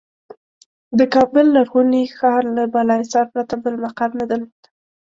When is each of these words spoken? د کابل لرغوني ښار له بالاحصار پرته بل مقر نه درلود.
د 0.99 1.01
کابل 1.15 1.45
لرغوني 1.55 2.03
ښار 2.17 2.43
له 2.55 2.63
بالاحصار 2.73 3.25
پرته 3.33 3.53
بل 3.63 3.75
مقر 3.83 4.09
نه 4.19 4.25
درلود. 4.31 4.63